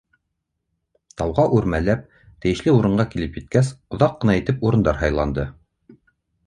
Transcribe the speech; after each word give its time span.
Тауға 1.21 1.45
үрмәләп, 1.57 2.07
тейешле 2.45 2.73
урынға 2.79 3.07
килеп 3.13 3.39
еткәс, 3.41 3.73
оҙаҡ 3.99 4.19
ҡына 4.25 4.39
итеп 4.43 4.69
урындар 4.71 5.03
һайланды. 5.05 5.49